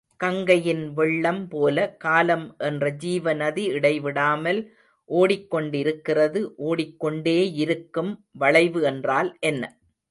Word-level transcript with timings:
கங்கையின் 0.19 0.93
வெள்ளம் 0.93 1.47
போல, 1.47 1.95
காலம் 1.97 2.55
என்ற 2.57 2.89
ஜீவநதி 3.03 3.65
இடைவிடாமல் 3.69 4.61
ஓடிக் 5.09 5.49
கொண்டிருக்கிறது... 5.49 6.41
ஓடிக் 6.55 6.97
கொண்டேயிருக்கும், 7.03 8.11
வளைவு 8.31 8.81
என்றால் 8.83 9.37
என்ன? 9.39 9.63